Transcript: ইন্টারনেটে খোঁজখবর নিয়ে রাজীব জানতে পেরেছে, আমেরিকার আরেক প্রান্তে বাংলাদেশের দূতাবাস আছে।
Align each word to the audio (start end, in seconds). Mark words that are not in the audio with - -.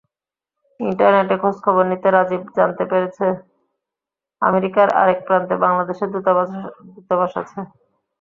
ইন্টারনেটে 0.79 1.35
খোঁজখবর 1.41 1.85
নিয়ে 1.89 2.09
রাজীব 2.09 2.41
জানতে 2.57 2.83
পেরেছে, 2.91 3.25
আমেরিকার 4.41 4.87
আরেক 5.01 5.19
প্রান্তে 5.27 5.55
বাংলাদেশের 5.65 6.09
দূতাবাস 6.13 6.49
আছে। 7.41 7.59